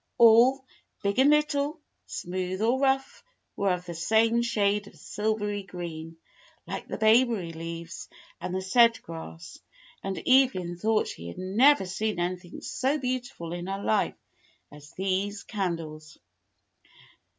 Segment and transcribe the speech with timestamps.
[0.17, 0.65] All,
[1.03, 3.23] big and little, smooth or rough,
[3.55, 6.17] were of the same shade of silvery green,
[6.65, 8.09] like the bayberry leaves
[8.39, 9.59] and the sedge grass;
[10.03, 14.17] and Evelyn thought she had never seen any thing so beautiful in her life
[14.71, 16.17] as these candles.